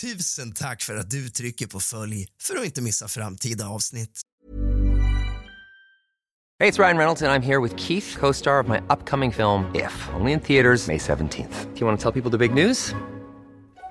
Tusen 0.00 0.52
tack 0.52 0.82
för 0.82 0.96
att 0.96 1.10
du 1.10 1.28
trycker 1.28 1.66
på 1.66 1.80
följ 1.80 2.28
för 2.42 2.56
att 2.56 2.64
inte 2.64 2.82
missa 2.82 3.08
framtida 3.08 3.68
avsnitt. 3.68 4.20
Det 6.58 6.68
är 6.68 6.72
Ryan 6.72 6.98
Reynolds 6.98 7.22
Jag 7.22 7.34
är 7.34 7.40
här 7.40 7.60
med 7.60 7.80
Keith, 7.80 8.18
co-star 8.18 8.62
of 8.62 8.68
my 8.68 8.78
upcoming 8.78 9.32
film 9.32 9.64
If, 9.74 10.08
only 10.20 10.32
in 10.32 10.40
theaters 10.40 10.86
May 10.86 10.98
17th. 10.98 11.74
Do 11.74 11.80
you 11.80 11.86
want 11.86 12.00
to 12.00 12.12
tell 12.12 12.22
people 12.22 12.38
the 12.38 12.48
big 12.48 12.66
news? 12.66 12.94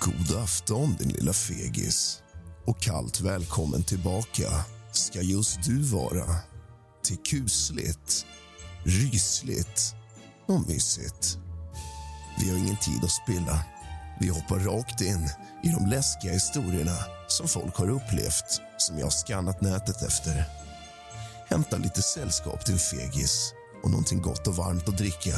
God 0.00 0.36
afton, 0.42 0.96
din 0.98 1.08
lilla 1.08 1.32
fegis. 1.32 2.22
Och 2.66 2.80
kallt 2.80 3.20
välkommen 3.20 3.84
tillbaka 3.84 4.64
ska 4.92 5.22
just 5.22 5.62
du 5.62 5.82
vara 5.82 6.36
till 7.04 7.16
kusligt, 7.16 8.26
rysligt 8.84 9.94
och 10.46 10.68
mysigt. 10.68 11.38
Vi 12.40 12.50
har 12.50 12.58
ingen 12.58 12.76
tid 12.76 13.04
att 13.04 13.10
spilla. 13.10 13.64
Vi 14.20 14.28
hoppar 14.28 14.58
rakt 14.58 15.00
in 15.00 15.30
i 15.62 15.68
de 15.68 15.86
läskiga 15.86 16.32
historierna 16.32 16.96
som 17.28 17.48
folk 17.48 17.76
har 17.76 17.90
upplevt 17.90 18.60
som 18.78 18.98
jag 18.98 19.06
har 19.06 19.10
skannat 19.10 19.60
nätet 19.60 20.02
efter. 20.02 20.44
Hämta 21.48 21.76
lite 21.76 22.02
sällskap 22.02 22.64
till 22.64 22.74
en 22.74 22.80
fegis 22.80 23.52
och 23.82 23.90
någonting 23.90 24.22
gott 24.22 24.46
och 24.46 24.56
varmt 24.56 24.88
att 24.88 24.98
dricka. 24.98 25.34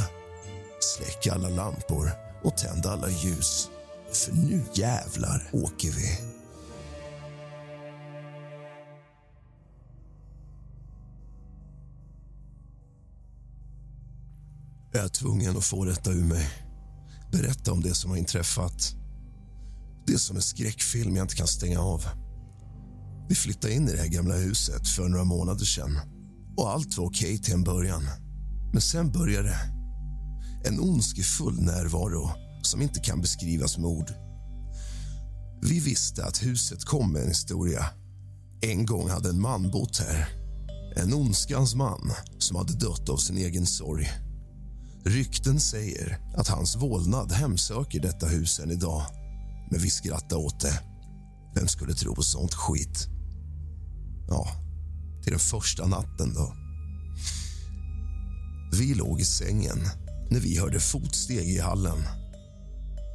Släck 0.81 1.27
alla 1.27 1.49
lampor 1.49 2.11
och 2.43 2.57
tänd 2.57 2.87
alla 2.87 3.09
ljus. 3.11 3.71
För 4.13 4.33
nu 4.33 4.63
jävlar 4.75 5.51
åker 5.53 5.91
vi. 5.91 6.19
Jag 14.93 15.05
är 15.05 15.09
tvungen 15.09 15.57
att 15.57 15.65
få 15.65 15.85
detta 15.85 16.11
ur 16.11 16.25
mig. 16.25 16.51
Berätta 17.33 17.73
om 17.73 17.81
det 17.81 17.95
som 17.95 18.11
har 18.11 18.17
inträffat. 18.19 18.95
Det 20.07 20.13
är 20.13 20.19
som 20.19 20.37
en 20.37 20.43
skräckfilm 20.43 21.17
jag 21.17 21.25
inte 21.25 21.37
kan 21.37 21.47
stänga 21.47 21.81
av. 21.81 22.05
Vi 23.29 23.35
flyttade 23.35 23.75
in 23.75 23.89
i 23.89 23.93
det 23.93 23.99
här 23.99 24.09
gamla 24.09 24.35
huset 24.35 24.89
för 24.89 25.09
några 25.09 25.25
månader 25.25 25.65
sedan. 25.65 25.99
Och 26.57 26.71
allt 26.71 26.97
var 26.97 27.05
okej 27.05 27.39
till 27.39 27.55
en 27.55 27.65
början. 27.65 28.03
Men 28.73 28.81
sen 28.81 29.13
började 29.13 29.49
det. 29.49 29.61
En 30.69 30.81
ondskefull 30.81 31.61
närvaro 31.61 32.31
som 32.67 32.83
inte 32.83 33.01
kan 33.01 33.21
beskrivas 33.21 33.79
med 33.79 33.87
ord. 33.87 34.13
Vi 35.63 35.81
visste 35.81 36.25
att 36.25 36.43
huset 36.43 36.85
kom 36.85 37.13
med 37.13 37.23
en 37.23 37.29
historia. 37.29 37.87
En 38.61 38.87
gång 38.87 39.11
hade 39.11 39.29
en 39.29 39.41
man 39.41 39.71
bott 39.71 39.99
här. 39.99 40.29
En 40.97 41.15
ondskans 41.15 41.75
man 41.75 42.13
som 42.39 42.57
hade 42.57 42.73
dött 42.73 43.09
av 43.09 43.17
sin 43.17 43.37
egen 43.37 43.67
sorg. 43.67 44.11
Rykten 45.05 45.61
säger 45.61 46.19
att 46.37 46.49
hans 46.49 46.77
vålnad 46.77 47.33
hemsöker 47.33 48.01
detta 48.01 48.27
hus 48.27 48.59
än 48.59 48.71
idag. 48.71 49.03
Men 49.71 49.81
vi 49.81 49.91
skrattar 49.91 50.37
åt 50.37 50.61
det. 50.61 50.81
Vem 51.55 51.69
skulle 51.69 51.95
tro 51.95 52.15
på 52.15 52.23
sånt 52.23 52.55
skit? 52.55 53.09
Ja, 54.29 54.49
till 55.23 55.33
den 55.33 55.41
första 55.41 55.87
natten 55.87 56.35
då. 56.35 56.55
Vi 58.73 58.95
låg 58.95 59.21
i 59.21 59.25
sängen 59.25 59.79
när 60.31 60.41
vi 60.41 60.59
hörde 60.59 60.81
fotsteg 60.81 61.49
i 61.49 61.59
hallen. 61.59 61.99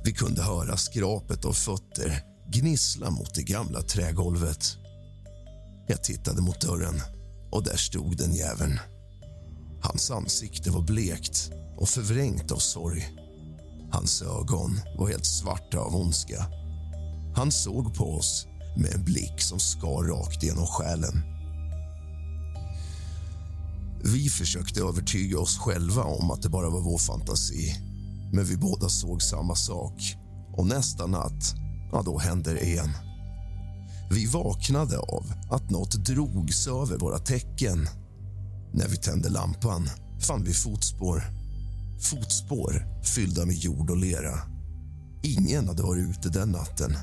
Vi 0.05 0.13
kunde 0.13 0.43
höra 0.43 0.77
skrapet 0.77 1.45
av 1.45 1.53
fötter 1.53 2.23
gnissla 2.51 3.09
mot 3.09 3.35
det 3.35 3.43
gamla 3.43 3.81
trägolvet. 3.81 4.77
Jag 5.87 6.03
tittade 6.03 6.41
mot 6.41 6.61
dörren 6.61 7.01
och 7.51 7.63
där 7.63 7.77
stod 7.77 8.17
den 8.17 8.33
jäveln. 8.33 8.79
Hans 9.81 10.11
ansikte 10.11 10.71
var 10.71 10.81
blekt 10.81 11.51
och 11.77 11.89
förvrängt 11.89 12.51
av 12.51 12.57
sorg. 12.57 13.07
Hans 13.91 14.21
ögon 14.21 14.79
var 14.97 15.07
helt 15.07 15.25
svarta 15.25 15.79
av 15.79 15.95
ondska. 15.95 16.45
Han 17.35 17.51
såg 17.51 17.95
på 17.95 18.15
oss 18.15 18.47
med 18.77 18.93
en 18.93 19.03
blick 19.03 19.41
som 19.41 19.59
skar 19.59 20.03
rakt 20.03 20.43
genom 20.43 20.67
själen. 20.67 21.21
Vi 24.03 24.29
försökte 24.29 24.81
övertyga 24.81 25.39
oss 25.39 25.57
själva 25.57 26.03
om 26.03 26.31
att 26.31 26.41
det 26.41 26.49
bara 26.49 26.69
var 26.69 26.81
vår 26.81 26.97
fantasi. 26.97 27.84
Men 28.35 28.45
vi 28.45 28.57
båda 28.57 28.89
såg 28.89 29.21
samma 29.21 29.55
sak. 29.55 30.15
Och 30.53 30.67
nästa 30.67 31.07
natt, 31.07 31.55
ja 31.91 32.01
då 32.05 32.19
hände 32.19 32.53
det 32.53 32.65
igen. 32.65 32.89
Vi 34.11 34.25
vaknade 34.25 34.97
av 34.97 35.33
att 35.51 35.69
något 35.69 36.05
drogs 36.05 36.67
över 36.67 36.97
våra 36.97 37.19
tecken. 37.19 37.87
När 38.73 38.87
vi 38.87 38.97
tände 38.97 39.29
lampan 39.29 39.89
fann 40.19 40.43
vi 40.43 40.53
fotspår. 40.53 41.23
Fotspår 42.01 43.01
fyllda 43.03 43.45
med 43.45 43.55
jord 43.55 43.89
och 43.89 43.97
lera. 43.97 44.39
Ingen 45.23 45.67
hade 45.67 45.83
varit 45.83 46.09
ute 46.09 46.29
den 46.29 46.49
natten. 46.49 46.97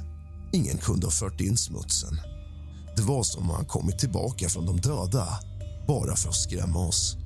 Ingen 0.53 0.79
kunde 0.79 1.07
ha 1.07 1.11
fört 1.11 1.41
in 1.41 1.57
smutsen. 1.57 2.21
Det 2.97 3.03
var 3.03 3.23
som 3.23 3.43
om 3.43 3.51
han 3.51 3.65
kommit 3.65 3.99
tillbaka 3.99 4.49
från 4.49 4.67
de 4.67 4.81
döda 4.81 5.29
bara 5.87 6.17
för 6.17 6.29
att 6.29 6.35
skrämma 6.35 6.79
oss. 6.79 7.17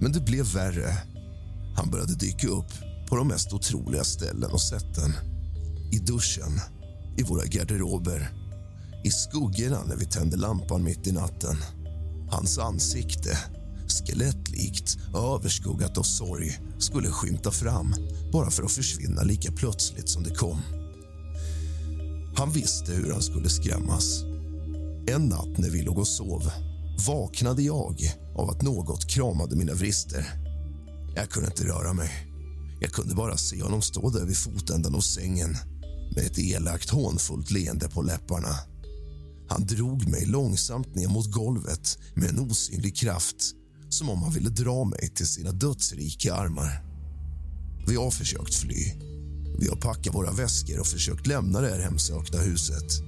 Men 0.00 0.12
det 0.12 0.20
blev 0.20 0.46
värre. 0.46 1.13
Han 1.74 1.90
började 1.90 2.14
dyka 2.14 2.48
upp 2.48 2.72
på 3.08 3.16
de 3.16 3.28
mest 3.28 3.52
otroliga 3.52 4.04
ställen 4.04 4.50
och 4.50 4.60
sätten. 4.60 5.12
I 5.92 5.98
duschen, 5.98 6.60
i 7.16 7.22
våra 7.22 7.44
garderober, 7.44 8.32
i 9.04 9.10
skuggorna 9.10 9.84
när 9.84 9.96
vi 9.96 10.04
tände 10.04 10.36
lampan 10.36 10.84
mitt 10.84 11.06
i 11.06 11.12
natten. 11.12 11.56
Hans 12.30 12.58
ansikte, 12.58 13.38
skelettlikt 13.88 14.98
överskuggat 15.14 15.98
av 15.98 16.02
sorg 16.02 16.60
skulle 16.78 17.08
skymta 17.08 17.50
fram 17.50 17.94
bara 18.32 18.50
för 18.50 18.62
att 18.62 18.72
försvinna 18.72 19.22
lika 19.22 19.52
plötsligt 19.52 20.08
som 20.08 20.22
det 20.22 20.34
kom. 20.34 20.60
Han 22.36 22.50
visste 22.52 22.92
hur 22.92 23.12
han 23.12 23.22
skulle 23.22 23.48
skrämmas. 23.48 24.22
En 25.06 25.28
natt 25.28 25.58
när 25.58 25.70
vi 25.70 25.82
låg 25.82 25.98
och 25.98 26.08
sov 26.08 26.50
vaknade 27.06 27.62
jag 27.62 27.96
av 28.36 28.50
att 28.50 28.62
något 28.62 29.06
kramade 29.06 29.56
mina 29.56 29.74
vrister. 29.74 30.43
Jag 31.16 31.30
kunde 31.30 31.48
inte 31.48 31.64
röra 31.64 31.92
mig. 31.92 32.10
Jag 32.80 32.92
kunde 32.92 33.14
bara 33.14 33.36
se 33.36 33.62
honom 33.62 33.82
stå 33.82 34.10
där 34.10 34.24
vid 34.24 34.36
fotändan 34.36 34.94
av 34.94 35.00
sängen 35.00 35.56
med 36.16 36.26
ett 36.26 36.38
elakt 36.38 36.90
hånfullt 36.90 37.50
leende 37.50 37.88
på 37.88 38.02
läpparna. 38.02 38.56
Han 39.48 39.66
drog 39.66 40.08
mig 40.08 40.26
långsamt 40.26 40.94
ner 40.94 41.08
mot 41.08 41.32
golvet 41.32 41.98
med 42.14 42.28
en 42.28 42.38
osynlig 42.38 42.96
kraft 42.96 43.54
som 43.88 44.08
om 44.08 44.22
han 44.22 44.32
ville 44.32 44.50
dra 44.50 44.84
mig 44.84 45.12
till 45.14 45.26
sina 45.26 45.52
dödsrika 45.52 46.34
armar. 46.34 46.84
Vi 47.86 47.96
har 47.96 48.10
försökt 48.10 48.54
fly. 48.54 48.92
Vi 49.58 49.68
har 49.68 49.76
packat 49.76 50.14
våra 50.14 50.32
väskor 50.32 50.80
och 50.80 50.86
försökt 50.86 51.26
lämna 51.26 51.60
det 51.60 51.68
här 51.68 51.80
hemsökta 51.80 52.38
huset. 52.38 53.00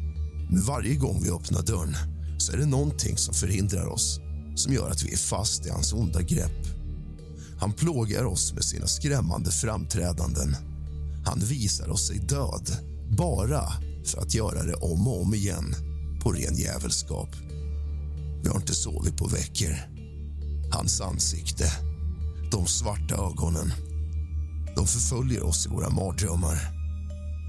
Men 0.50 0.62
varje 0.62 0.94
gång 0.94 1.22
vi 1.22 1.30
öppnar 1.30 1.62
dörren 1.62 1.96
så 2.38 2.52
är 2.52 2.56
det 2.56 2.66
någonting 2.66 3.16
som 3.16 3.34
förhindrar 3.34 3.86
oss 3.86 4.20
som 4.56 4.72
gör 4.72 4.90
att 4.90 5.02
vi 5.02 5.12
är 5.12 5.16
fast 5.16 5.66
i 5.66 5.70
hans 5.70 5.92
onda 5.92 6.22
grepp. 6.22 6.75
Han 7.58 7.72
plågar 7.72 8.24
oss 8.24 8.52
med 8.52 8.64
sina 8.64 8.86
skrämmande 8.86 9.50
framträdanden. 9.50 10.56
Han 11.24 11.40
visar 11.40 11.88
oss 11.88 12.06
sig 12.06 12.18
död 12.18 12.70
bara 13.18 13.62
för 14.04 14.20
att 14.20 14.34
göra 14.34 14.62
det 14.62 14.74
om 14.74 15.08
och 15.08 15.22
om 15.22 15.34
igen 15.34 15.74
på 16.22 16.32
ren 16.32 16.56
jävelskap. 16.56 17.28
Vi 18.42 18.48
har 18.48 18.56
inte 18.56 18.74
sovit 18.74 19.16
på 19.16 19.26
veckor. 19.26 19.76
Hans 20.72 21.00
ansikte, 21.00 21.72
de 22.50 22.66
svarta 22.66 23.14
ögonen 23.14 23.72
de 24.76 24.86
förföljer 24.86 25.42
oss 25.42 25.66
i 25.66 25.68
våra 25.68 25.90
mardrömmar. 25.90 26.58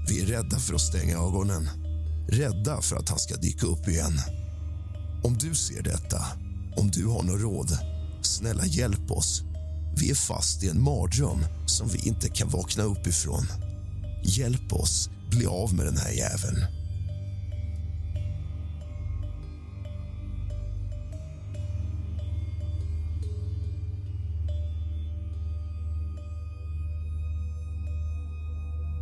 Vi 0.08 0.22
är 0.22 0.26
rädda 0.26 0.58
för 0.58 0.74
att 0.74 0.80
stänga 0.80 1.16
ögonen, 1.18 1.68
rädda 2.28 2.80
för 2.80 2.96
att 2.96 3.08
han 3.08 3.18
ska 3.18 3.36
dyka 3.36 3.66
upp 3.66 3.88
igen. 3.88 4.20
Om 5.24 5.38
du 5.38 5.54
ser 5.54 5.82
detta, 5.82 6.24
om 6.76 6.90
du 6.90 7.06
har 7.06 7.22
något 7.22 7.40
råd, 7.40 7.78
snälla 8.22 8.66
hjälp 8.66 9.10
oss. 9.10 9.42
Vi 10.00 10.10
är 10.10 10.14
fast 10.14 10.62
i 10.62 10.68
en 10.68 10.82
mardröm 10.82 11.44
som 11.66 11.88
vi 11.88 11.98
inte 11.98 12.28
kan 12.28 12.48
vakna 12.48 12.82
upp 12.82 13.06
ifrån. 13.06 13.46
Hjälp 14.24 14.72
oss 14.72 15.10
bli 15.30 15.46
av 15.46 15.74
med 15.74 15.86
den 15.86 15.96
här 15.96 16.10
jäveln. 16.10 16.64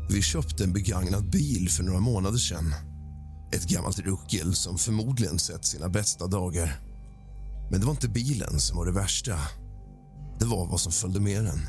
Vi 0.09 0.23
köpte 0.23 0.65
en 0.65 0.73
begagnad 0.73 1.31
bil 1.31 1.69
för 1.71 1.83
några 1.83 2.01
månader 2.01 2.39
sedan. 2.39 2.75
Ett 3.53 3.69
gammalt 3.69 3.99
ruckel 3.99 4.55
som 4.55 4.79
förmodligen 4.79 5.39
sett 5.39 5.65
sina 5.65 5.89
bästa 5.89 6.27
dagar. 6.27 6.81
Men 7.71 7.81
det 7.81 7.87
var 7.87 7.93
inte 7.93 8.09
bilen 8.09 8.61
som 8.61 8.77
var 8.77 8.87
det 8.87 8.93
värsta. 8.93 9.39
Det 10.39 10.45
var 10.45 10.67
vad 10.67 10.81
som 10.81 10.93
följde 10.93 11.21
med 11.21 11.45
den. 11.45 11.61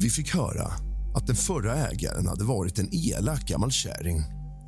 Vi 0.00 0.10
fick 0.10 0.34
höra 0.34 0.72
att 1.14 1.26
den 1.26 1.36
förra 1.36 1.88
ägaren 1.88 2.26
hade 2.26 2.44
varit 2.44 2.78
en 2.78 2.88
elak 2.92 3.48
gammal 3.48 3.70
kärring. 3.70 4.18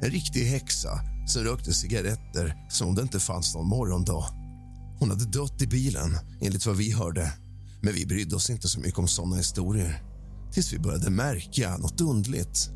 En 0.02 0.10
riktig 0.10 0.44
häxa 0.44 1.00
som 1.26 1.42
rökte 1.42 1.74
cigaretter 1.74 2.66
som 2.70 2.88
om 2.88 2.94
det 2.94 3.02
inte 3.02 3.20
fanns 3.20 3.54
någon 3.54 3.68
morgondag. 3.68 4.24
Hon 4.98 5.10
hade 5.10 5.24
dött 5.24 5.62
i 5.62 5.66
bilen, 5.66 6.18
enligt 6.40 6.66
vad 6.66 6.76
vi 6.76 6.92
hörde. 6.92 7.32
Men 7.82 7.94
vi 7.94 8.06
brydde 8.06 8.36
oss 8.36 8.50
inte 8.50 8.68
så 8.68 8.80
mycket 8.80 8.98
om 8.98 9.08
såna 9.08 9.36
historier 9.36 10.02
tills 10.52 10.72
vi 10.72 10.78
började 10.78 11.10
märka 11.10 11.76
något 11.76 12.00
undligt. 12.00 12.70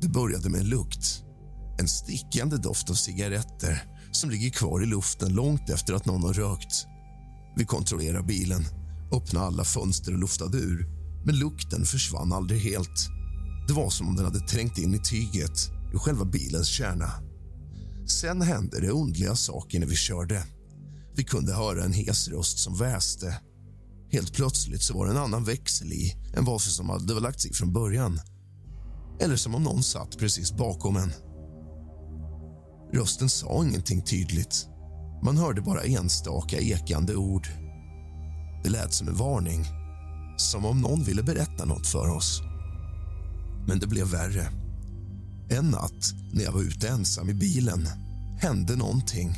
Det 0.00 0.08
började 0.08 0.48
med 0.48 0.60
en 0.60 0.68
lukt. 0.68 1.22
En 1.78 1.88
stickande 1.88 2.56
doft 2.56 2.90
av 2.90 2.94
cigaretter 2.94 3.82
som 4.12 4.30
ligger 4.30 4.50
kvar 4.50 4.82
i 4.82 4.86
luften 4.86 5.34
långt 5.34 5.70
efter 5.70 5.94
att 5.94 6.06
någon 6.06 6.22
har 6.22 6.32
rökt. 6.32 6.86
Vi 7.56 7.64
kontrollerade 7.64 8.26
bilen, 8.26 8.64
öppnade 9.12 9.46
alla 9.46 9.64
fönster 9.64 10.12
och 10.12 10.18
luftade 10.18 10.58
ur 10.58 10.86
men 11.24 11.38
lukten 11.38 11.84
försvann 11.84 12.32
aldrig 12.32 12.60
helt. 12.60 13.08
Det 13.68 13.72
var 13.72 13.90
som 13.90 14.08
om 14.08 14.16
den 14.16 14.24
hade 14.24 14.40
trängt 14.40 14.78
in 14.78 14.94
i 14.94 14.98
tyget, 14.98 15.70
i 15.94 15.96
själva 15.96 16.24
bilens 16.24 16.68
kärna. 16.68 17.10
Sen 18.06 18.42
hände 18.42 18.80
det 18.80 18.90
underliga 18.90 19.36
saker 19.36 19.80
när 19.80 19.86
vi 19.86 19.96
körde. 19.96 20.44
Vi 21.16 21.24
kunde 21.24 21.54
höra 21.54 21.84
en 21.84 21.92
hes 21.92 22.28
röst 22.28 22.58
som 22.58 22.78
väste 22.78 23.40
Helt 24.14 24.32
plötsligt 24.32 24.82
så 24.82 24.94
var 24.94 25.06
det 25.06 25.12
en 25.12 25.18
annan 25.18 25.44
växel 25.44 25.92
i 25.92 26.14
än 26.36 26.44
vad 26.44 26.60
som 26.60 26.88
hade 26.88 27.20
lagt 27.20 27.40
sig 27.40 27.52
från 27.52 27.72
början. 27.72 28.20
Eller 29.20 29.36
som 29.36 29.54
om 29.54 29.62
någon 29.62 29.82
satt 29.82 30.18
precis 30.18 30.52
bakom 30.52 30.96
en. 30.96 31.12
Rösten 32.92 33.28
sa 33.30 33.64
ingenting 33.64 34.02
tydligt. 34.02 34.68
Man 35.24 35.36
hörde 35.36 35.60
bara 35.60 35.82
enstaka 35.82 36.58
ekande 36.58 37.14
ord. 37.14 37.48
Det 38.62 38.70
lät 38.70 38.92
som 38.92 39.08
en 39.08 39.16
varning, 39.16 39.64
som 40.36 40.64
om 40.64 40.80
någon 40.80 41.04
ville 41.04 41.22
berätta 41.22 41.64
något 41.64 41.86
för 41.86 42.16
oss. 42.16 42.42
Men 43.66 43.78
det 43.78 43.86
blev 43.86 44.06
värre. 44.06 44.46
En 45.50 45.70
natt 45.70 46.14
när 46.32 46.44
jag 46.44 46.52
var 46.52 46.62
ute 46.62 46.88
ensam 46.88 47.30
i 47.30 47.34
bilen 47.34 47.88
hände 48.40 48.76
någonting. 48.76 49.34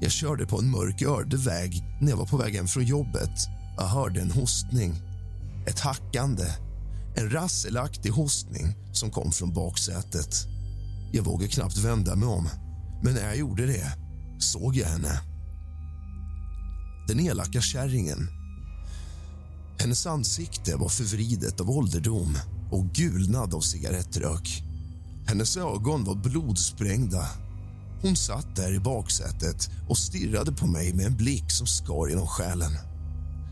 Jag 0.00 0.10
körde 0.10 0.46
på 0.46 0.58
en 0.58 0.70
mörk 0.70 1.02
ödeväg 1.02 1.82
när 2.00 2.10
jag 2.10 2.16
var 2.16 2.26
på 2.26 2.36
väg 2.36 2.54
hem 2.54 2.68
från 2.68 2.84
jobbet 2.84 3.38
jag 3.76 3.86
hörde 3.86 4.20
en 4.20 4.30
hostning, 4.30 4.94
ett 5.66 5.80
hackande. 5.80 6.44
En 7.16 7.30
rasselaktig 7.30 8.10
hostning 8.10 8.74
som 8.92 9.10
kom 9.10 9.32
från 9.32 9.54
baksätet. 9.54 10.46
Jag 11.12 11.22
vågade 11.22 11.48
knappt 11.48 11.78
vända 11.78 12.16
mig 12.16 12.28
om, 12.28 12.48
men 13.02 13.14
när 13.14 13.22
jag 13.22 13.36
gjorde 13.36 13.66
det 13.66 14.09
såg 14.42 14.76
jag 14.76 14.88
henne. 14.88 15.20
Den 17.08 17.20
elaka 17.20 17.60
kärringen. 17.60 18.28
Hennes 19.78 20.06
ansikte 20.06 20.76
var 20.76 20.88
förvridet 20.88 21.60
av 21.60 21.70
ålderdom 21.70 22.38
och 22.70 22.86
gulnad 22.86 23.54
av 23.54 23.60
cigarettrök. 23.60 24.62
Hennes 25.26 25.56
ögon 25.56 26.04
var 26.04 26.14
blodsprängda. 26.14 27.26
Hon 28.02 28.16
satt 28.16 28.56
där 28.56 28.74
i 28.74 28.80
baksätet 28.80 29.70
och 29.88 29.98
stirrade 29.98 30.52
på 30.52 30.66
mig 30.66 30.94
med 30.94 31.06
en 31.06 31.16
blick 31.16 31.50
som 31.50 31.66
skar 31.66 32.08
genom 32.08 32.26
själen. 32.26 32.72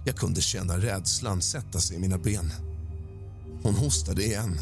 Jag 0.05 0.17
kunde 0.17 0.41
känna 0.41 0.79
rädslan 0.79 1.43
sätta 1.43 1.79
sig 1.79 1.96
i 1.96 2.00
mina 2.00 2.19
ben. 2.19 2.52
Hon 3.62 3.75
hostade 3.75 4.25
igen. 4.25 4.58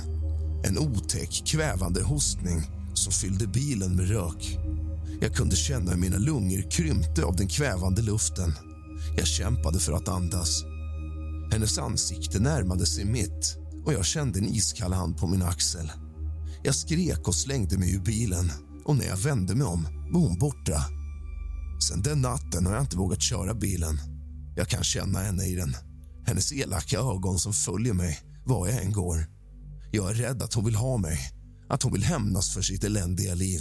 En 0.65 0.79
otäck, 0.79 1.43
kvävande 1.47 2.03
hostning 2.03 2.63
som 2.95 3.13
fyllde 3.13 3.47
bilen 3.47 3.97
med 3.97 4.09
rök. 4.09 4.59
Jag 5.21 5.35
kunde 5.35 5.57
känna 5.57 5.91
hur 5.91 5.99
mina 5.99 6.19
lungor 6.19 6.71
krympte 6.71 7.25
av 7.25 7.37
den 7.37 7.49
kvävande 7.49 8.03
luften. 8.03 8.53
Jag 9.17 9.27
kämpade 9.27 9.79
för 9.79 9.93
att 9.93 10.09
andas. 10.09 10.65
Hennes 11.53 11.79
ansikte 11.79 12.39
närmade 12.39 12.87
sig 12.87 13.05
mitt 13.05 13.57
och 13.85 13.93
jag 13.93 14.05
kände 14.05 14.39
en 14.39 14.49
iskall 14.49 14.93
hand 14.93 15.19
på 15.19 15.27
min 15.27 15.43
axel. 15.43 15.93
Jag 16.63 16.75
skrek 16.75 17.29
och 17.29 17.35
slängde 17.35 17.79
mig 17.79 17.95
ur 17.95 18.01
bilen 18.01 18.53
och 18.85 18.97
när 18.97 19.07
jag 19.07 19.17
vände 19.17 19.55
mig 19.55 19.67
om 19.67 19.89
var 20.13 20.21
hon 20.21 20.39
borta. 20.39 20.85
Sen 21.89 22.03
den 22.03 22.23
natten 22.23 22.67
har 22.67 22.73
jag 22.73 22.83
inte 22.83 22.97
vågat 22.97 23.23
köra 23.23 23.55
bilen. 23.55 23.99
Jag 24.57 24.69
kan 24.69 24.85
känna 24.85 25.19
henne 25.19 25.45
i 25.45 25.55
den. 25.55 25.77
Hennes 26.27 26.53
elaka 26.53 26.99
ögon 26.99 27.39
som 27.39 27.53
följer 27.53 27.95
mig 27.95 28.19
var 28.45 28.69
jag 28.69 28.83
än 28.83 28.93
går. 28.93 29.27
Jag 29.93 30.11
är 30.11 30.15
rädd 30.15 30.43
att 30.43 30.55
hon 30.55 30.65
vill 30.65 30.75
ha 30.75 30.97
mig, 30.97 31.19
att 31.69 31.83
hon 31.83 31.93
vill 31.93 32.05
hämnas 32.05 32.55
för 32.55 32.63
sitt 32.63 32.85
eländiga 32.85 33.35
liv. 33.35 33.61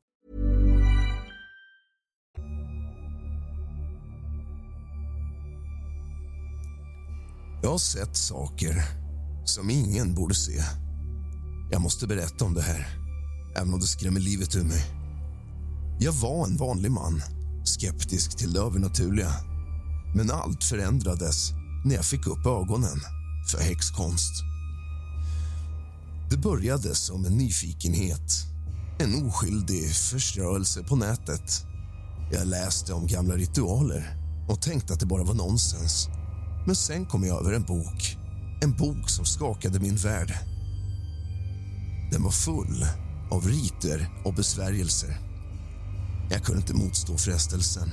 Jag 7.63 7.71
har 7.71 7.77
sett 7.77 8.17
saker 8.17 8.83
som 9.45 9.69
ingen 9.69 10.15
borde 10.15 10.35
se. 10.35 10.63
Jag 11.71 11.81
måste 11.81 12.07
berätta 12.07 12.45
om 12.45 12.53
det 12.53 12.61
här, 12.61 12.87
även 13.55 13.73
om 13.73 13.79
det 13.79 13.85
skrämmer 13.85 14.19
livet 14.19 14.55
ur 14.55 14.63
mig. 14.63 14.85
Jag 15.99 16.11
var 16.11 16.47
en 16.47 16.57
vanlig 16.57 16.91
man, 16.91 17.21
skeptisk 17.63 18.37
till 18.37 18.53
det 18.53 18.59
övernaturliga. 18.59 19.31
Men 20.15 20.31
allt 20.31 20.63
förändrades 20.63 21.51
när 21.85 21.95
jag 21.95 22.05
fick 22.05 22.27
upp 22.27 22.45
ögonen 22.45 22.99
för 23.51 23.59
häxkonst. 23.59 24.43
Det 26.29 26.37
började 26.37 26.95
som 26.95 27.25
en 27.25 27.37
nyfikenhet, 27.37 28.31
en 28.99 29.25
oskyldig 29.25 29.95
förströelse 29.95 30.83
på 30.83 30.95
nätet. 30.95 31.65
Jag 32.31 32.47
läste 32.47 32.93
om 32.93 33.07
gamla 33.07 33.35
ritualer 33.35 34.17
och 34.49 34.61
tänkte 34.61 34.93
att 34.93 34.99
det 34.99 35.05
bara 35.05 35.23
var 35.23 35.33
nonsens. 35.33 36.09
Men 36.65 36.75
sen 36.75 37.05
kom 37.05 37.23
jag 37.23 37.41
över 37.41 37.53
en 37.53 37.63
bok. 37.63 38.17
En 38.61 38.71
bok 38.71 39.09
som 39.09 39.25
skakade 39.25 39.79
min 39.79 39.95
värld. 39.95 40.33
Den 42.11 42.23
var 42.23 42.31
full 42.31 42.85
av 43.31 43.47
riter 43.47 44.09
och 44.25 44.33
besvärjelser. 44.33 45.17
Jag 46.29 46.43
kunde 46.43 46.61
inte 46.61 46.73
motstå 46.73 47.17
frestelsen. 47.17 47.89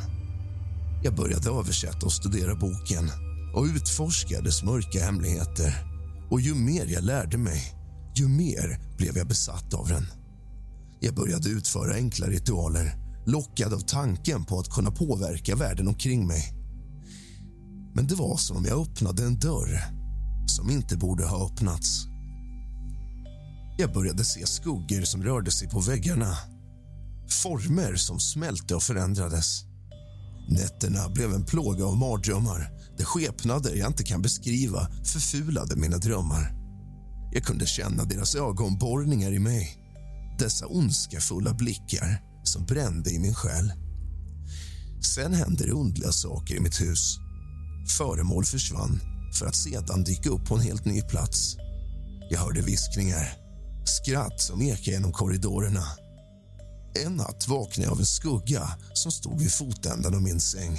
Jag 1.03 1.15
började 1.15 1.51
översätta 1.51 2.07
och 2.07 2.13
studera 2.13 2.55
boken 2.55 3.11
och 3.55 3.65
utforska 3.65 4.41
dess 4.41 4.63
mörka 4.63 5.05
hemligheter. 5.05 5.75
Och 6.31 6.41
ju 6.41 6.55
mer 6.55 6.87
jag 6.87 7.05
lärde 7.05 7.39
mig, 7.39 7.75
ju 8.15 8.29
mer 8.29 8.97
blev 8.97 9.17
jag 9.17 9.29
besatt 9.29 9.75
av 9.75 9.89
den. 9.89 10.07
Jag 11.01 11.15
började 11.15 11.49
utföra 11.49 11.95
enkla 11.95 12.27
ritualer 12.27 12.95
lockad 13.27 13.75
av 13.75 13.81
tanken 13.81 14.45
på 14.45 14.59
att 14.59 14.71
kunna 14.71 14.91
påverka 14.91 15.57
världen 15.57 15.89
omkring 15.89 16.27
mig. 16.27 16.58
Men 17.95 18.07
det 18.07 18.15
var 18.15 18.37
som 18.37 18.57
om 18.57 18.65
jag 18.65 18.81
öppnade 18.81 19.25
en 19.25 19.39
dörr 19.39 19.85
som 20.47 20.71
inte 20.71 20.97
borde 20.97 21.27
ha 21.27 21.47
öppnats. 21.47 22.07
Jag 23.79 23.93
började 23.93 24.25
se 24.25 24.47
skuggor 24.47 25.03
som 25.03 25.23
rörde 25.23 25.51
sig 25.51 25.69
på 25.69 25.81
väggarna. 25.81 26.37
Former 27.43 27.97
som 27.97 28.21
smälte 28.21 28.75
och 28.75 28.83
förändrades. 28.83 29.65
Nätterna 30.49 31.09
blev 31.09 31.35
en 31.35 31.45
plåga 31.45 31.85
av 31.85 31.97
mardrömmar 31.97 32.71
där 32.99 33.05
skepnader 33.05 33.75
jag 33.75 33.91
inte 33.91 34.03
kan 34.03 34.23
beskriva 34.23 34.89
förfulade 35.05 35.77
mina 35.77 35.99
drömmar. 35.99 36.53
Jag 37.33 37.43
kunde 37.43 37.67
känna 37.67 38.05
deras 38.05 38.35
ögonborrningar 38.35 39.33
i 39.33 39.39
mig. 39.39 39.77
Dessa 40.39 40.67
ondskefulla 40.67 41.55
blickar 41.55 42.23
som 42.45 42.65
brände 42.65 43.11
i 43.11 43.19
min 43.19 43.35
själ. 43.35 43.73
Sen 45.01 45.35
hände 45.35 45.67
det 45.67 45.73
underliga 45.73 46.13
saker 46.13 46.55
i 46.55 46.61
mitt 46.61 46.81
hus. 46.81 47.19
Föremål 47.91 48.45
försvann 48.45 49.01
för 49.39 49.47
att 49.47 49.57
sedan 49.57 50.05
dyka 50.05 50.31
upp 50.31 50.45
på 50.45 50.55
en 50.55 50.61
helt 50.61 50.85
ny 50.85 51.03
plats. 51.03 51.57
Jag 52.31 52.39
hörde 52.41 52.61
viskningar, 52.61 53.33
skratt 53.85 54.41
som 54.41 54.63
ekade 54.63 54.91
genom 54.91 55.13
korridorerna. 55.13 55.85
En 57.05 57.17
natt 57.17 57.49
vaknade 57.49 57.83
jag 57.83 57.93
av 57.93 57.99
en 58.01 58.07
skugga 58.07 58.71
som 58.93 59.13
stod 59.13 59.41
vid 59.41 59.53
fotändan 59.53 60.15
av 60.15 60.23
min 60.23 60.41
säng. 60.41 60.79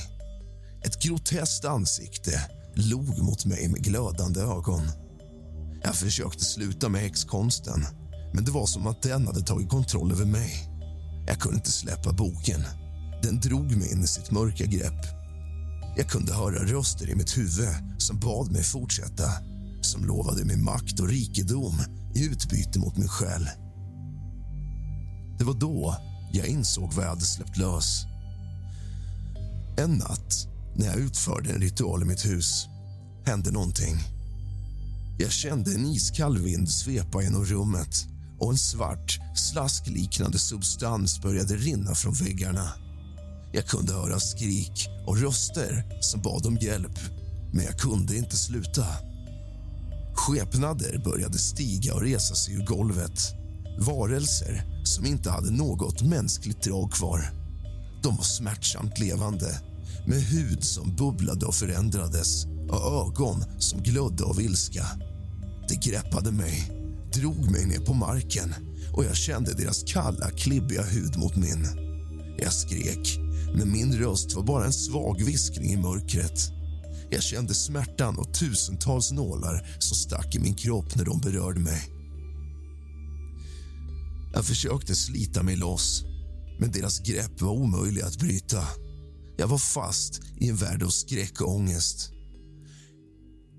Ett 0.84 1.02
groteskt 1.02 1.66
ansikte 1.66 2.42
log 2.76 3.18
mot 3.18 3.46
mig 3.46 3.68
med 3.68 3.84
glödande 3.84 4.42
ögon. 4.42 4.92
Jag 5.84 5.96
försökte 5.96 6.46
sluta 6.46 6.90
med 6.90 7.02
häxkonsten, 7.02 7.86
men 8.34 8.46
det 8.46 8.52
var 8.52 8.66
som 8.66 8.88
att 8.88 9.02
den 9.02 9.28
hade 9.28 9.42
tagit 9.42 9.70
kontroll 9.70 10.12
över 10.12 10.26
mig. 10.26 10.70
Jag 11.28 11.40
kunde 11.40 11.58
inte 11.58 11.72
släppa 11.72 12.12
boken. 12.12 12.64
Den 13.24 13.40
drog 13.40 13.78
mig 13.78 13.92
in 13.92 14.04
i 14.04 14.08
sitt 14.08 14.32
mörka 14.32 14.66
grepp. 14.66 15.19
Jag 15.98 16.10
kunde 16.10 16.34
höra 16.34 16.66
röster 16.66 17.10
i 17.10 17.16
mitt 17.16 17.38
huvud 17.38 17.76
som 17.98 18.20
bad 18.20 18.52
mig 18.52 18.64
fortsätta 18.64 19.24
som 19.82 20.06
lovade 20.06 20.46
mig 20.46 20.58
makt 20.58 21.00
och 21.00 21.08
rikedom 21.08 21.82
i 22.16 22.26
utbyte 22.26 22.80
mot 22.80 22.98
min 22.98 23.08
själ. 23.08 23.50
Det 25.38 25.44
var 25.44 25.54
då 25.54 25.96
jag 26.34 26.48
insåg 26.48 26.94
vad 26.94 27.06
jag 27.06 27.10
hade 27.10 27.26
släppt 27.26 27.58
lös. 27.58 28.06
En 29.78 29.92
natt 29.92 30.48
när 30.76 30.86
jag 30.86 30.96
utförde 30.96 31.54
en 31.54 31.62
ritual 31.62 32.02
i 32.02 32.06
mitt 32.06 32.26
hus 32.26 32.68
hände 33.26 33.52
någonting. 33.52 33.96
Jag 35.20 35.32
kände 35.32 35.74
en 35.74 35.86
iskall 35.86 36.38
vind 36.38 36.70
svepa 36.70 37.22
genom 37.22 37.46
rummet 37.46 38.06
och 38.40 38.52
en 38.52 38.58
svart, 38.58 39.20
slaskliknande 39.36 40.40
substans 40.40 41.22
började 41.22 41.56
rinna 41.56 41.96
från 41.96 42.14
väggarna. 42.14 42.74
Jag 43.52 43.66
kunde 43.66 43.94
höra 43.94 44.20
skrik 44.20 44.88
och 45.06 45.18
röster 45.18 45.84
som 46.02 46.22
bad 46.22 46.46
om 46.46 46.58
hjälp, 46.58 47.00
men 47.54 47.66
jag 47.66 47.80
kunde 47.80 48.18
inte 48.18 48.38
sluta. 48.38 48.86
Skepnader 50.16 51.02
började 51.06 51.38
stiga 51.38 51.94
och 51.94 52.02
resa 52.02 52.36
sig 52.36 52.54
ur 52.54 52.66
golvet. 52.66 53.20
Varelser 53.80 54.82
som 54.84 55.06
inte 55.06 55.30
hade 55.30 55.52
något 55.52 56.02
mänskligt 56.02 56.64
drag 56.64 56.92
kvar. 56.92 57.32
De 58.04 58.16
var 58.16 58.24
smärtsamt 58.24 59.00
levande, 59.00 59.62
med 60.08 60.22
hud 60.22 60.64
som 60.64 60.96
bubblade 60.96 61.46
och 61.46 61.56
förändrades 61.56 62.46
och 62.46 63.08
ögon 63.08 63.44
som 63.60 63.84
glödde 63.84 64.24
av 64.24 64.42
ilska. 64.42 64.86
Det 65.70 65.76
greppade 65.76 66.32
mig, 66.32 66.72
drog 67.14 67.52
mig 67.52 67.66
ner 67.66 67.80
på 67.80 67.94
marken 67.94 68.56
och 68.94 69.06
jag 69.06 69.16
kände 69.16 69.54
deras 69.54 69.84
kalla, 69.84 70.30
klibbiga 70.30 70.84
hud 70.84 71.18
mot 71.18 71.36
min. 71.36 71.68
Jag 72.38 72.54
skrek, 72.54 73.20
men 73.54 73.72
min 73.72 73.98
röst 73.98 74.34
var 74.34 74.44
bara 74.44 74.66
en 74.66 74.74
svag 74.74 75.24
viskning 75.24 75.72
i 75.72 75.78
mörkret. 75.78 76.52
Jag 77.10 77.24
kände 77.24 77.54
smärtan 77.54 78.18
och 78.18 78.34
tusentals 78.34 79.12
nålar 79.12 79.68
som 79.80 79.98
stack 79.98 80.36
i 80.36 80.40
min 80.40 80.56
kropp 80.56 80.96
när 80.96 81.06
de 81.06 81.20
berörde 81.20 81.60
mig. 81.60 81.90
Jag 84.34 84.46
försökte 84.46 84.96
slita 84.96 85.44
mig 85.44 85.56
loss, 85.56 86.04
men 86.60 86.72
deras 86.72 87.00
grepp 87.00 87.42
var 87.42 87.52
omöjliga 87.52 88.06
att 88.06 88.20
bryta. 88.20 88.64
Jag 89.38 89.48
var 89.48 89.58
fast 89.58 90.22
i 90.38 90.50
en 90.50 90.56
värld 90.56 90.84
av 90.84 90.90
skräck 90.90 91.42
och 91.42 91.56
ångest. 91.56 92.12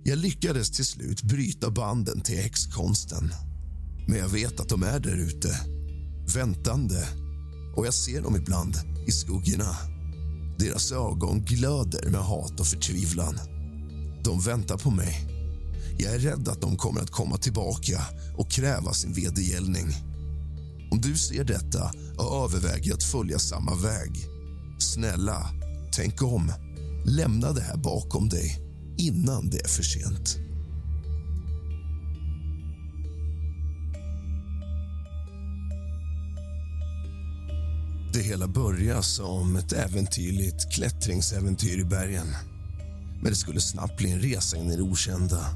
Jag 0.04 0.18
lyckades 0.18 0.70
till 0.70 0.85
slut 0.85 1.23
bryta 1.23 1.70
banden 1.70 2.20
till 2.20 2.37
häxkonsten. 2.37 3.30
Men 4.09 4.18
jag 4.18 4.28
vet 4.28 4.61
att 4.61 4.68
de 4.68 4.82
är 4.82 5.00
där 5.00 5.16
ute, 5.16 5.61
väntande. 6.35 7.09
Och 7.76 7.87
jag 7.87 7.94
ser 7.94 8.23
dem 8.23 8.37
ibland 8.37 8.75
i 9.11 9.12
skuggorna. 9.12 9.76
Deras 10.59 10.93
ögon 10.93 11.45
glöder 11.45 12.11
med 12.11 12.21
hat 12.21 12.61
och 12.61 12.67
förtvivlan. 12.67 13.38
De 14.25 14.40
väntar 14.40 14.79
på 14.79 14.90
mig. 14.90 15.26
Jag 15.99 16.14
är 16.14 16.19
rädd 16.19 16.49
att 16.49 16.61
de 16.61 16.76
kommer 16.76 17.00
att 17.00 17.11
komma 17.11 17.37
tillbaka 17.37 18.00
och 18.37 18.50
kräva 18.50 18.93
sin 18.93 19.12
vedergällning. 19.12 19.87
Om 20.90 21.00
du 21.00 21.19
ser 21.19 21.45
detta 21.45 21.93
och 22.19 22.45
överväger 22.45 22.95
att 22.95 23.02
följa 23.02 23.38
samma 23.38 23.75
väg, 23.75 24.26
snälla, 24.79 25.50
tänk 25.93 26.23
om. 26.23 26.52
Lämna 27.05 27.52
det 27.52 27.62
här 27.62 27.76
bakom 27.76 28.29
dig 28.29 28.61
innan 28.99 29.50
det 29.50 29.61
är 29.61 29.69
för 29.69 29.83
sent. 29.83 30.50
Det 38.12 38.23
hela 38.23 38.49
började 38.49 39.02
som 39.02 39.57
ett 39.57 39.73
äventyrligt 39.73 40.73
klättringsäventyr 40.73 41.81
i 41.81 41.85
bergen. 41.85 42.26
Men 43.23 43.31
det 43.31 43.37
skulle 43.37 43.61
snabbt 43.61 43.97
bli 43.97 44.11
en 44.11 44.21
resa 44.21 44.57
in 44.57 44.71
i 44.71 44.76
det 44.76 44.83
okända. 44.83 45.47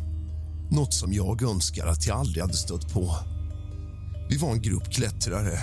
Något 0.71 0.95
som 0.95 1.13
jag 1.13 1.43
önskar 1.43 1.87
att 1.87 2.07
jag 2.07 2.19
aldrig 2.19 2.43
hade 2.43 2.57
stött 2.57 2.93
på. 2.93 3.17
Vi 4.31 4.37
var 4.37 4.53
en 4.53 4.63
grupp 4.63 4.93
klättrare, 4.93 5.59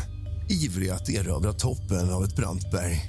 ivriga 0.50 0.96
att 0.96 1.10
erövra 1.10 1.54
toppen 1.54 2.10
av 2.10 2.24
ett 2.24 2.36
brant 2.36 2.72
berg. 2.72 3.06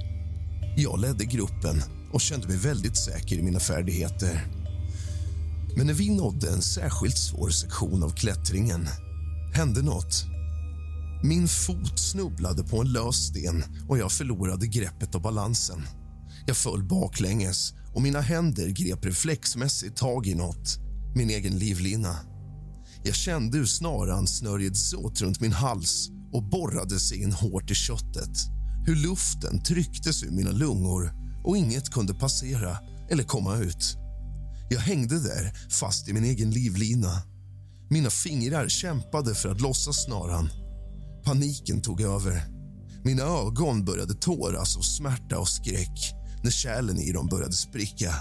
Jag 0.77 1.01
ledde 1.01 1.25
gruppen 1.25 1.83
och 2.12 2.21
kände 2.21 2.49
mig 2.49 2.57
väldigt 2.57 2.97
säker 2.97 3.37
i 3.37 3.43
mina 3.43 3.61
färdigheter. 3.61 4.47
Men 5.77 5.87
när 5.87 5.95
vi 5.95 6.11
nådde 6.11 6.51
en 6.51 6.62
särskilt 6.62 7.19
svår 7.19 7.51
sektion 7.51 8.03
av 8.03 8.11
klättringen 8.11 8.89
hände 9.55 9.83
något. 9.83 10.32
Min 11.25 11.49
fot 11.49 11.99
snubblade 11.99 12.64
på 12.64 12.81
en 12.81 12.93
lös 12.93 13.17
sten 13.17 13.64
och 13.88 13.99
jag 13.99 14.12
förlorade 14.12 14.67
greppet 14.67 15.14
och 15.14 15.23
balansen. 15.23 15.83
Jag 16.47 16.57
föll 16.57 16.85
baklänges 16.85 17.75
och 17.95 18.02
mina 18.02 18.21
händer 18.21 18.69
grep 18.69 19.05
reflexmässigt 19.05 19.97
tag 19.97 20.26
i 20.26 20.35
något, 20.35 20.79
min 21.14 21.31
egen 21.31 21.59
livlina. 21.59 22.17
Jag 23.05 23.14
kände 23.14 23.59
hur 23.59 23.67
snaran 23.67 24.26
snörjdes 24.26 24.95
åt 24.95 25.21
runt 25.21 25.41
min 25.41 25.52
hals 25.52 26.11
och 26.33 26.43
borrade 26.43 27.00
sig 27.00 27.23
in 27.23 27.33
hårt 27.33 27.71
i 27.71 27.75
köttet. 27.75 28.38
Hur 28.87 28.97
luften 28.97 29.62
trycktes 29.62 30.23
ur 30.23 30.31
mina 30.31 30.50
lungor 30.50 31.12
och 31.45 31.57
inget 31.57 31.91
kunde 31.91 32.14
passera 32.14 32.79
eller 33.11 33.25
komma 33.25 33.57
ut. 33.57 33.97
Jag 34.71 34.81
hängde 34.81 35.19
där, 35.19 35.71
fast 35.71 36.09
i 36.09 36.12
min 36.12 36.25
egen 36.25 36.50
livlina. 36.50 37.23
Mina 37.91 38.11
fingrar 38.11 38.69
kämpade 38.69 39.35
för 39.35 39.49
att 39.49 39.61
lossa 39.61 39.93
snaran. 39.93 40.50
Paniken 41.25 41.83
tog 41.83 42.00
över. 42.00 42.43
Mina 43.05 43.23
ögon 43.23 43.85
började 43.85 44.14
tåras 44.14 44.76
av 44.76 44.81
smärta 44.81 45.38
och 45.38 45.49
skräck 45.49 46.14
när 46.45 46.50
kärlen 46.50 46.99
i 46.99 47.12
dem 47.12 47.26
började 47.26 47.52
spricka. 47.52 48.14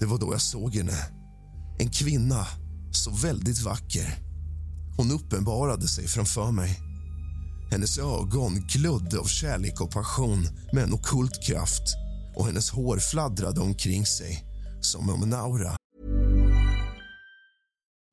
Det 0.00 0.06
var 0.06 0.18
då 0.18 0.32
jag 0.32 0.40
såg 0.40 0.74
henne. 0.74 0.98
En 1.78 1.90
kvinna, 1.90 2.46
så 2.92 3.10
väldigt 3.10 3.60
vacker. 3.60 4.14
Hon 4.96 5.10
uppenbarade 5.10 5.88
sig 5.88 6.06
framför 6.08 6.50
mig. 6.50 6.78
Hennes 7.70 7.98
ögon 7.98 8.54
glödde 8.68 9.18
av 9.18 9.24
kärlek 9.24 9.80
och 9.80 9.90
passion 9.90 10.46
med 10.72 10.84
en 10.84 10.94
okult 10.94 11.46
kraft 11.46 11.96
och 12.36 12.46
hennes 12.46 12.70
hår 12.70 12.98
fladdrade 12.98 13.60
omkring 13.60 14.06
sig 14.06 14.44
som 14.80 15.10
om 15.10 15.22
en 15.22 15.34
aura. 15.34 15.76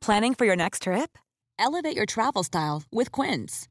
Planning 0.06 0.36
for 0.36 0.48
your 0.48 0.56
next 0.56 0.84
trip? 0.84 1.18
Elevate 1.60 1.96
your 1.96 2.06
travel 2.06 2.44
style 2.44 2.84
with 2.92 3.12
Quince. 3.12 3.71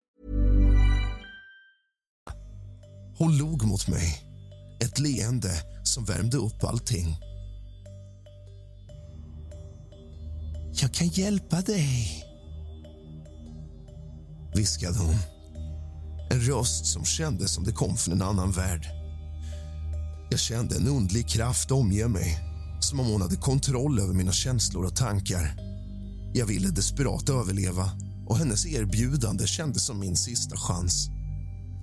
Hon 3.21 3.37
log 3.37 3.63
mot 3.63 3.87
mig. 3.87 4.23
Ett 4.79 4.99
leende 4.99 5.51
som 5.83 6.05
värmde 6.05 6.37
upp 6.37 6.63
allting. 6.63 7.17
Jag 10.71 10.93
kan 10.93 11.07
hjälpa 11.07 11.61
dig, 11.61 12.23
viskade 14.55 14.97
hon. 14.97 15.15
En 16.31 16.41
röst 16.41 16.85
som 16.85 17.05
kändes 17.05 17.53
som 17.53 17.63
det 17.63 17.71
kom 17.71 17.97
från 17.97 18.13
en 18.13 18.21
annan 18.21 18.51
värld. 18.51 18.87
Jag 20.31 20.39
kände 20.39 20.75
en 20.75 20.87
undlig 20.87 21.29
kraft 21.29 21.71
omge 21.71 22.07
mig 22.07 22.39
som 22.79 22.99
om 22.99 23.05
hon 23.05 23.21
hade 23.21 23.35
kontroll 23.35 23.99
över 23.99 24.13
mina 24.13 24.31
känslor 24.31 24.85
och 24.85 24.95
tankar. 24.95 25.55
Jag 26.33 26.45
ville 26.45 26.69
desperat 26.69 27.29
överleva 27.29 27.91
och 28.27 28.37
hennes 28.37 28.65
erbjudande 28.65 29.47
kändes 29.47 29.85
som 29.85 29.99
min 29.99 30.15
sista 30.15 30.57
chans. 30.57 31.09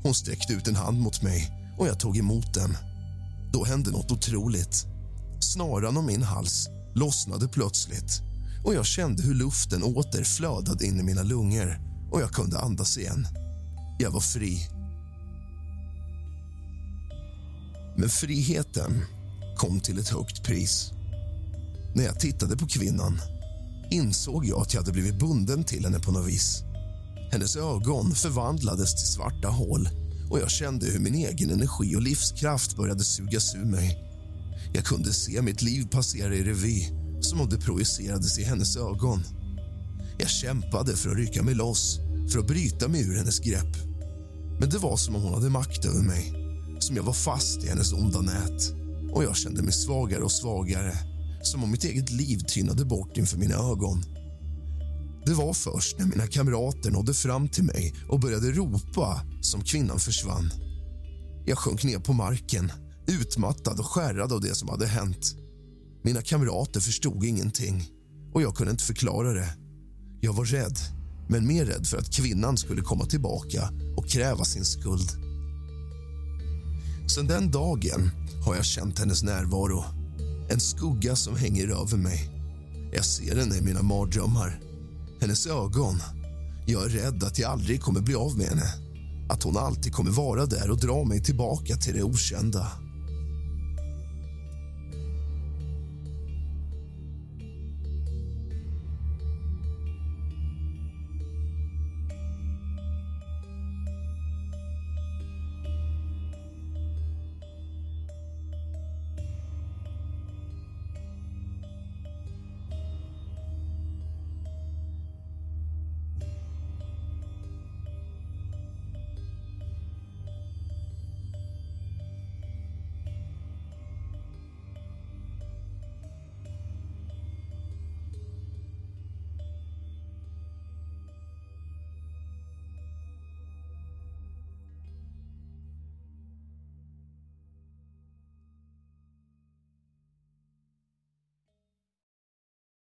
Hon 0.03 0.15
sträckte 0.15 0.53
ut 0.53 0.69
en 0.69 0.77
hand 0.77 1.01
mot 1.01 1.23
mig 1.23 1.51
och 1.79 1.89
jag 1.89 2.01
tog 2.01 2.17
emot 2.17 2.55
den. 2.55 2.77
Då 3.53 3.65
hände 3.65 3.91
något 3.91 4.13
otroligt. 4.13 4.87
Snaran 5.41 5.97
om 5.97 6.07
min 6.07 6.23
hals 6.23 6.69
lossnade 6.95 7.49
plötsligt 7.49 8.23
och 8.65 8.75
jag 8.75 8.87
kände 8.87 9.23
hur 9.23 9.35
luften 9.35 9.83
åter 9.83 10.25
flödade 10.25 10.87
in 10.87 11.01
i 11.01 11.03
mina 11.03 11.23
lungor 11.23 11.81
och 12.11 12.21
jag 12.21 12.31
kunde 12.31 12.59
andas 12.59 12.99
igen. 12.99 13.27
Jag 13.99 14.11
var 14.11 14.21
fri. 14.21 14.69
Men 17.97 18.09
friheten 18.09 19.05
kom 19.57 19.81
till 19.81 19.99
ett 19.99 20.09
högt 20.09 20.45
pris. 20.45 20.93
När 21.95 22.05
jag 22.05 22.21
tittade 22.21 22.57
på 22.57 22.67
kvinnan 22.67 23.21
insåg 23.91 24.47
jag 24.47 24.61
att 24.61 24.75
jag 24.75 24.81
hade 24.81 24.93
blivit 24.93 25.19
bunden 25.19 25.65
till 25.65 25.85
henne 25.85 25.99
på 25.99 26.13
något 26.13 26.29
vis. 26.29 26.63
Hennes 27.31 27.57
ögon 27.57 28.15
förvandlades 28.15 28.95
till 28.95 29.13
svarta 29.13 29.49
hål 29.49 29.89
och 30.31 30.39
jag 30.39 30.51
kände 30.51 30.87
hur 30.87 31.01
min 31.01 31.15
egen 31.15 31.51
energi 31.51 31.97
och 31.97 32.03
livskraft 32.03 32.77
började 32.77 33.05
sugas 33.05 33.55
ur 33.55 33.65
mig. 33.65 34.05
Jag 34.73 34.85
kunde 34.85 35.13
se 35.13 35.43
mitt 35.43 35.63
liv 35.63 35.87
passera 35.91 36.35
i 36.35 36.45
revy 36.45 36.89
som 37.21 37.41
om 37.41 37.49
det 37.49 37.59
projicerades 37.59 38.39
i 38.39 38.43
hennes 38.43 38.77
ögon. 38.77 39.23
Jag 40.19 40.31
kämpade 40.31 40.97
för 40.97 41.11
att 41.11 41.17
rycka 41.17 41.43
mig 41.43 41.55
loss, 41.55 41.99
för 42.33 42.39
att 42.39 42.47
bryta 42.47 42.89
mig 42.89 43.03
ur 43.03 43.17
hennes 43.17 43.39
grepp. 43.39 43.77
Men 44.61 44.71
det 44.71 44.79
var 44.79 44.97
som 44.97 45.17
om 45.17 45.23
hon 45.23 45.35
hade 45.35 45.51
makt 45.51 45.85
över 45.85 46.03
mig, 46.03 46.33
som 46.79 46.97
jag 46.97 47.03
var 47.03 47.13
fast 47.13 47.65
i 47.65 47.69
hennes 47.69 47.93
onda 47.93 48.21
nät. 48.21 48.75
Och 49.13 49.25
jag 49.25 49.37
kände 49.37 49.63
mig 49.63 49.73
svagare 49.73 50.23
och 50.23 50.33
svagare, 50.33 50.93
som 51.43 51.65
om 51.65 51.71
mitt 51.71 51.85
eget 51.85 52.11
liv 52.11 52.39
tynade 52.39 52.85
bort 52.85 53.17
inför 53.17 53.39
mina 53.39 53.55
ögon. 53.55 54.05
Det 55.29 55.35
var 55.35 55.53
först 55.53 55.99
när 55.99 56.07
mina 56.07 56.27
kamrater 56.27 56.91
nådde 56.91 57.15
fram 57.15 57.49
till 57.49 57.65
mig 57.65 57.95
och 58.09 58.21
började 58.21 58.53
ropa 58.53 59.21
som 59.41 59.65
kvinnan 59.65 59.99
försvann. 59.99 60.51
Jag 61.47 61.59
sjönk 61.59 61.85
ner 61.85 61.99
på 61.99 62.13
marken, 62.13 62.73
utmattad 63.07 63.79
och 63.81 63.87
skärrad 63.87 64.33
av 64.33 64.41
det 64.41 64.55
som 64.55 64.69
hade 64.69 64.87
hänt. 64.87 65.35
Mina 66.05 66.23
kamrater 66.23 66.81
förstod 66.81 67.25
ingenting 67.25 67.89
och 68.35 68.43
jag 68.43 68.57
kunde 68.57 68.71
inte 68.71 68.85
förklara 68.85 69.33
det. 69.33 69.49
Jag 70.21 70.33
var 70.33 70.45
rädd, 70.45 70.79
men 71.29 71.47
mer 71.47 71.65
rädd 71.65 71.87
för 71.87 71.99
att 71.99 72.15
kvinnan 72.15 72.57
skulle 72.57 72.83
komma 72.83 73.05
tillbaka 73.05 73.71
och 73.97 74.09
kräva 74.09 74.45
sin 74.45 74.65
skuld. 74.65 75.09
Sen 77.15 77.27
den 77.27 77.51
dagen 77.51 78.11
har 78.47 78.55
jag 78.55 78.65
känt 78.65 78.99
hennes 78.99 79.23
närvaro. 79.23 79.85
En 80.51 80.61
skugga 80.61 81.17
som 81.17 81.37
hänger 81.37 81.69
över 81.69 81.97
mig. 81.97 82.31
Jag 82.93 83.05
ser 83.05 83.37
henne 83.37 83.57
i 83.57 83.63
mina 83.63 83.83
mardrömmar. 83.83 84.68
Hennes 85.21 85.47
ögon. 85.47 86.03
Jag 86.67 86.85
är 86.85 86.89
rädd 86.89 87.25
att 87.25 87.39
jag 87.39 87.51
aldrig 87.51 87.83
kommer 87.83 88.01
bli 88.01 88.15
av 88.15 88.39
med 88.39 88.47
henne. 88.47 88.75
Att 89.31 89.43
hon 89.43 89.57
alltid 89.57 89.93
kommer 89.93 90.11
vara 90.11 90.47
där 90.47 90.71
och 90.71 90.81
dra 90.81 91.05
mig 91.05 91.23
tillbaka 91.23 91.77
till 91.77 91.95
det 91.95 92.03
okända. 92.03 92.67